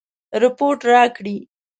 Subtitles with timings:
[0.41, 1.37] رپوټ راکړي.